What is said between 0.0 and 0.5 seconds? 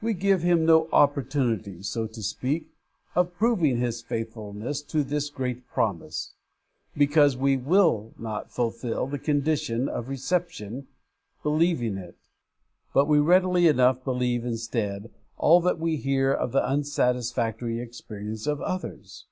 We give